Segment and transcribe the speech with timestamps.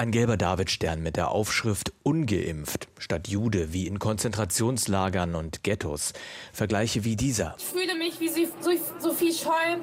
[0.00, 6.12] Ein gelber Davidstern mit der Aufschrift ungeimpft statt Jude wie in Konzentrationslagern und Ghettos.
[6.52, 7.56] Vergleiche wie dieser.
[7.58, 9.80] Ich fühle mich wie Sophie Scholl,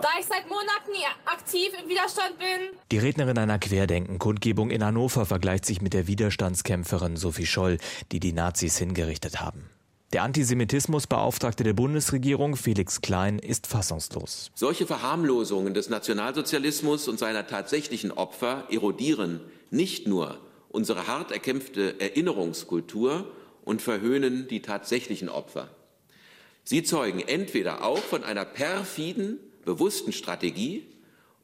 [0.00, 0.92] da ich seit Monaten
[1.26, 2.78] aktiv im Widerstand bin.
[2.92, 7.78] Die Rednerin einer Querdenken-Kundgebung in Hannover vergleicht sich mit der Widerstandskämpferin Sophie Scholl,
[8.12, 9.68] die die Nazis hingerichtet haben.
[10.14, 14.50] Der Antisemitismusbeauftragte der Bundesregierung, Felix Klein, ist fassungslos.
[14.54, 19.40] Solche Verharmlosungen des Nationalsozialismus und seiner tatsächlichen Opfer erodieren
[19.70, 20.38] nicht nur
[20.70, 23.30] unsere hart erkämpfte Erinnerungskultur
[23.66, 25.68] und verhöhnen die tatsächlichen Opfer.
[26.64, 30.86] Sie zeugen entweder auch von einer perfiden, bewussten Strategie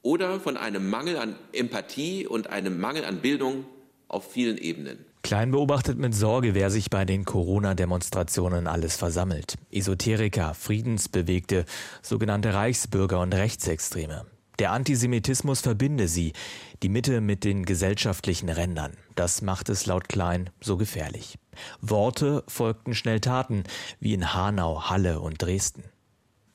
[0.01, 3.67] oder von einem Mangel an Empathie und einem Mangel an Bildung
[4.09, 5.05] auf vielen Ebenen.
[5.25, 9.57] Klein beobachtet mit Sorge, wer sich bei den Corona-Demonstrationen alles versammelt.
[9.73, 11.65] Esoteriker, Friedensbewegte,
[12.03, 14.27] sogenannte Reichsbürger und Rechtsextreme.
[14.59, 16.35] Der Antisemitismus verbinde sie,
[16.83, 18.99] die Mitte mit den gesellschaftlichen Rändern.
[19.15, 21.39] Das macht es laut Klein so gefährlich.
[21.81, 23.65] Worte folgten schnell Taten,
[24.01, 25.85] wie in Hanau, Halle und Dresden.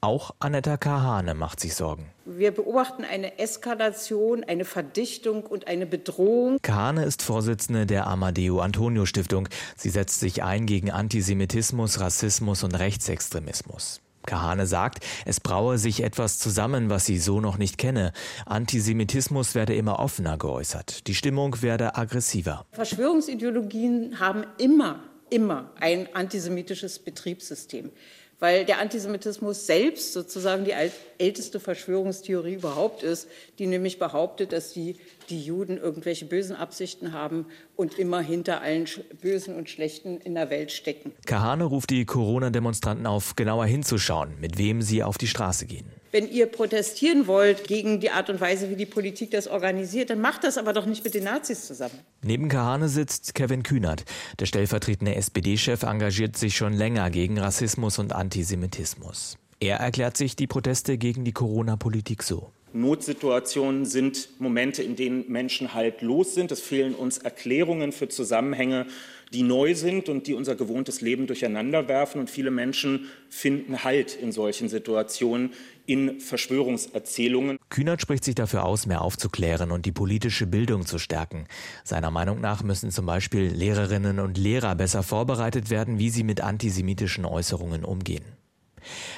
[0.02, 2.06] Auch Annetta Kahane macht sich Sorgen.
[2.24, 6.58] Wir beobachten eine Eskalation, eine Verdichtung und eine Bedrohung.
[6.62, 9.50] Kahane ist Vorsitzende der Amadeo Antonio Stiftung.
[9.76, 14.00] Sie setzt sich ein gegen Antisemitismus, Rassismus und Rechtsextremismus.
[14.26, 18.14] Kahane sagt, es braue sich etwas zusammen, was sie so noch nicht kenne.
[18.46, 21.08] Antisemitismus werde immer offener geäußert.
[21.08, 22.66] Die Stimmung werde aggressiver.
[22.72, 27.92] Verschwörungsideologien haben immer, immer ein antisemitisches Betriebssystem
[28.40, 30.74] weil der Antisemitismus selbst sozusagen die
[31.18, 33.28] älteste Verschwörungstheorie überhaupt ist,
[33.60, 34.96] die nämlich behauptet, dass die,
[35.30, 38.86] die Juden irgendwelche bösen Absichten haben und immer hinter allen
[39.22, 41.12] Bösen und Schlechten in der Welt stecken.
[41.26, 45.99] Kahane ruft die Corona-Demonstranten auf, genauer hinzuschauen, mit wem sie auf die Straße gehen.
[46.12, 50.22] Wenn ihr protestieren wollt gegen die Art und Weise, wie die Politik das organisiert, dann
[50.22, 52.00] macht das aber doch nicht mit den Nazis zusammen.
[52.24, 54.06] Neben Kahane sitzt Kevin Kühnert.
[54.40, 59.38] Der stellvertretende SPD-Chef engagiert sich schon länger gegen Rassismus und Antisemitismus.
[59.60, 62.52] Er erklärt sich die Proteste gegen die Corona-Politik so.
[62.74, 66.52] Notsituationen sind Momente, in denen Menschen halt los sind.
[66.52, 68.86] Es fehlen uns Erklärungen für Zusammenhänge,
[69.34, 72.20] die neu sind und die unser gewohntes Leben durcheinander werfen.
[72.20, 75.54] Und viele Menschen finden Halt in solchen Situationen
[75.86, 77.58] in Verschwörungserzählungen.
[77.70, 81.46] Kühnert spricht sich dafür aus, mehr aufzuklären und die politische Bildung zu stärken.
[81.84, 86.42] Seiner Meinung nach müssen zum Beispiel Lehrerinnen und Lehrer besser vorbereitet werden, wie sie mit
[86.42, 88.39] antisemitischen Äußerungen umgehen.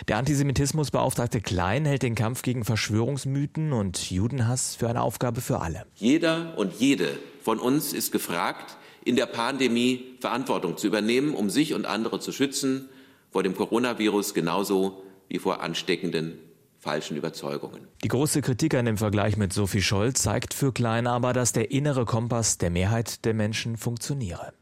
[0.08, 5.86] Der Antisemitismusbeauftragte Klein hält den Kampf gegen Verschwörungsmythen und Judenhass für eine Aufgabe für alle.
[5.96, 11.74] Jeder und jede von uns ist gefragt, in der Pandemie Verantwortung zu übernehmen, um sich
[11.74, 12.90] und andere zu schützen
[13.32, 16.38] vor dem Coronavirus genauso wie vor ansteckenden
[16.78, 17.88] falschen Überzeugungen.
[18.04, 21.72] Die große Kritik an dem Vergleich mit Sophie Scholl zeigt für Klein aber, dass der
[21.72, 24.54] innere Kompass der Mehrheit der Menschen funktioniere.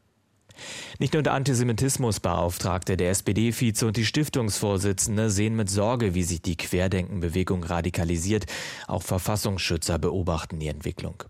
[0.98, 6.56] Nicht nur der Antisemitismusbeauftragte, der SPD-Vize und die Stiftungsvorsitzende sehen mit Sorge, wie sich die
[6.56, 8.46] Querdenkenbewegung radikalisiert.
[8.86, 11.24] Auch Verfassungsschützer beobachten die Entwicklung.